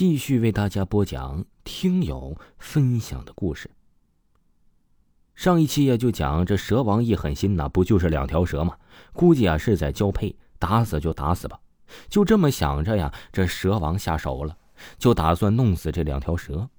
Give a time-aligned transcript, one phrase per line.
[0.00, 3.70] 继续为大家播讲听友分享的故事。
[5.34, 8.78] 上一期呀，就讲这蛇王一狠心呐，不就是两条蛇吗？
[9.12, 11.60] 估计啊是在交配，打死就打死吧。
[12.08, 14.56] 就这么想着呀，这蛇王下手了，
[14.96, 16.70] 就打算弄死这两条蛇。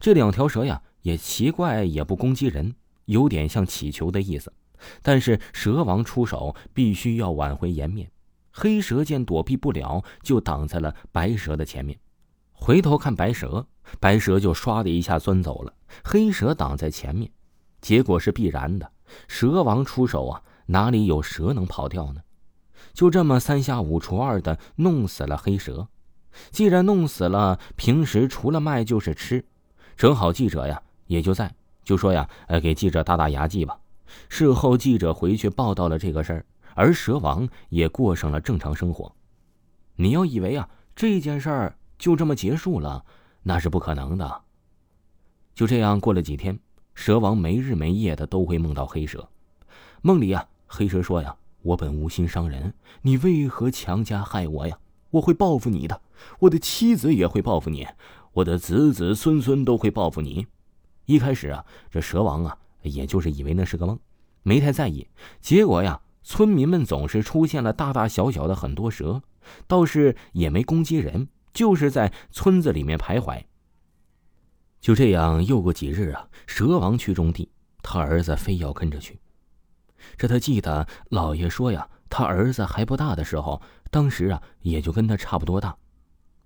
[0.00, 4.52] 这两条蛇呀，也奇怪，也不攻击人，有点像乞求的意思。
[5.00, 8.10] 但是蛇王出手，必须要挽回颜面。
[8.50, 11.96] 黑蛇见躲避不了，就挡在了白蛇的前面。
[12.54, 13.66] 回头看白蛇，
[14.00, 15.74] 白蛇就唰的一下钻走了。
[16.02, 17.30] 黑蛇挡在前面，
[17.80, 18.90] 结果是必然的。
[19.28, 22.22] 蛇王出手啊，哪里有蛇能跑掉呢？
[22.92, 25.86] 就这么三下五除二的弄死了黑蛇。
[26.50, 29.44] 既然弄死了，平时除了卖就是吃。
[29.96, 33.78] 正好记者呀也就在，就说呀，呃，给记者打打牙祭吧。
[34.28, 36.46] 事后记者回去报道了这个事儿。
[36.74, 39.14] 而蛇王也过上了正常生活。
[39.94, 43.02] 你要以为啊这件事儿就这么结束了，
[43.42, 44.42] 那是不可能的。
[45.54, 46.58] 就这样过了几天，
[46.94, 49.26] 蛇王没日没夜的都会梦到黑蛇。
[50.02, 51.34] 梦里啊，黑蛇说呀
[51.64, 54.78] ：“我本无心伤人，你为何强加害我呀？
[55.12, 55.98] 我会报复你的，
[56.40, 57.88] 我的妻子也会报复你，
[58.34, 60.46] 我的子子孙孙都会报复你。”
[61.06, 63.98] 一开始啊，这蛇王啊，也就是以为那是个梦，
[64.42, 65.08] 没太在意。
[65.40, 66.02] 结果呀。
[66.26, 69.20] 村民们总是出现了大大小小的很多蛇，
[69.66, 73.42] 倒是也没攻击人，就是在村子里面徘徊。
[74.80, 77.48] 就这样又过几日啊，蛇王去种地，
[77.82, 79.18] 他儿子非要跟着去。
[80.18, 85.74] 这他记得老爷说呀，他儿子还不大的时候，当时啊也就跟他差不多大，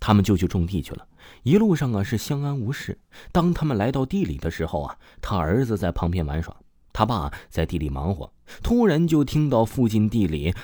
[0.00, 1.06] 他们就去种地去了。
[1.42, 2.98] 一路上啊是相安无事。
[3.30, 6.56] 当他们来到地里的时候啊，他儿子在旁边玩耍。
[6.94, 10.54] 他爸在地里忙活，突然就听到附近地里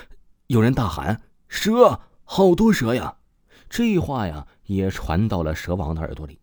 [0.45, 3.15] 有人大喊：“蛇，好多蛇呀！”
[3.69, 6.39] 这话呀也传到了蛇王的耳朵里。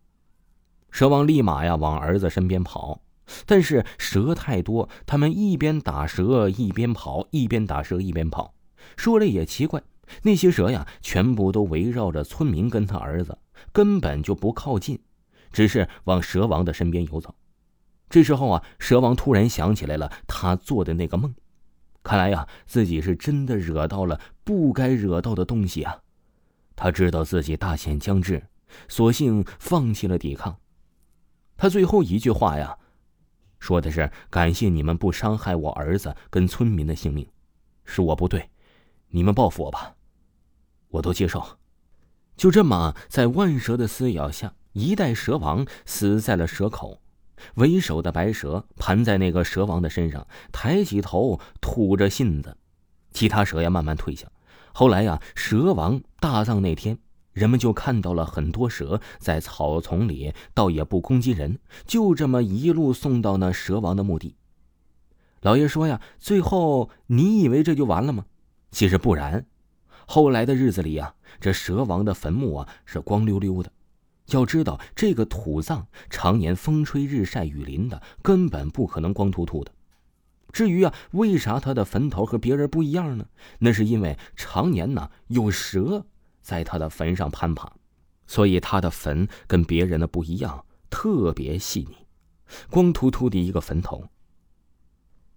[0.89, 3.01] 蛇王立马呀往儿子身边跑，
[3.45, 8.53] 但是蛇太多，他们一边打蛇一边跑，一边打蛇一边跑。
[8.95, 9.83] 说了也奇怪，
[10.23, 13.37] 那些蛇呀全部都围绕着村民跟他儿子，
[13.73, 14.99] 根本就不靠近，
[15.51, 17.35] 只是往蛇王的身边游走。
[18.09, 21.35] 这时候啊，蛇王突然想起来了他做的那个梦，
[22.01, 25.99] 看来呀，自己是真的惹到了不该惹到的东西啊。
[26.77, 28.47] 他知道自己大限将至，
[28.87, 30.55] 索性放弃了抵抗。
[31.57, 32.77] 他最后一句话呀，
[33.59, 37.27] 说的是：“感谢你们不伤害我儿子跟村民的性命，
[37.83, 38.51] 是我不对，
[39.09, 39.95] 你们报复我吧，
[40.89, 41.43] 我都接受。”
[42.37, 47.01] 就这么，在万蛇的撕咬下，一代蛇王死在了蛇口。
[47.55, 52.55] 为首的白蛇盘在那个蛇王的身上，抬起头吐着信子，
[53.11, 54.27] 其他蛇呀慢慢退下。
[54.79, 56.99] 后来呀，蛇王大葬那天，
[57.33, 61.57] 人们就看到了很多蛇在草丛里，倒也不攻击人，
[61.87, 64.35] 就这么一路送到那蛇王的墓地。
[65.41, 68.25] 老爷说呀，最后你以为这就完了吗？
[68.69, 69.47] 其实不然，
[70.05, 73.71] 后来的日子里呀，这蛇王的坟墓啊是光溜溜的。
[74.27, 79.71] 要知道，这个土葬常年风吹日晒雨淋的，根本不可能光秃秃的。
[80.51, 83.27] 至于啊，为啥他的坟头和别人不一样呢？
[83.59, 86.05] 那是因为常年呢有蛇
[86.41, 87.71] 在他的坟上攀爬，
[88.25, 91.95] 所以他的坟跟别人的不一样，特别细腻。
[92.69, 94.07] 光秃秃的一个坟头。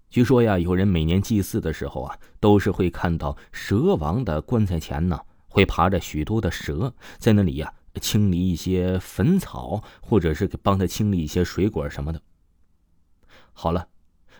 [0.09, 7.75] 据说呀，有人每年祭祀的时候啊，都是会看到蛇王的棺材前呢，会爬着许多的蛇在那里呀。
[8.01, 12.23] 清理一些坟草，或者是帮他清理一些水果什么的。
[13.53, 13.89] 好了，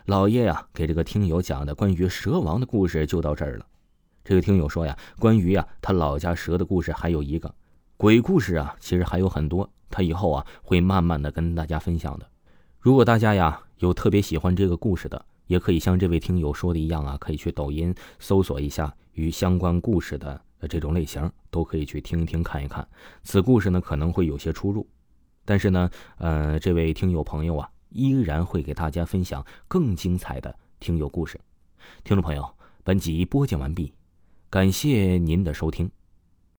[0.05, 3.65] 老爷呀，给这个听友讲的关于蛇王的故事就到这儿了。
[4.23, 7.53] 这个听友说呀，关于呀他老家蛇的故事还有一个
[7.97, 12.27] 鬼故事啊，其实还有很多，他以后啊会慢慢的跟大家分享的。
[12.79, 20.41] 如果大家呀有特别喜欢这个故事的，也可以像这位听友说的一样啊，可以去抖音搜索一下与相关故事的。
[20.69, 22.87] 这种类型都可以去听一听看一看，
[23.23, 24.87] 此故事呢可能会有些出入，
[25.43, 25.89] 但是呢，
[26.19, 31.39] 呃，这位听友朋友啊，依然会给大家分享更精彩的听友故事。
[32.03, 33.93] 听众朋友，本集播讲完毕，
[34.49, 35.89] 感谢您的收听。